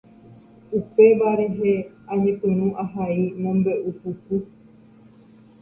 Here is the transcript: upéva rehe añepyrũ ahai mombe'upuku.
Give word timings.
upéva 0.79 1.29
rehe 1.39 1.71
añepyrũ 2.11 2.67
ahai 2.83 3.21
mombe'upuku. 3.41 4.35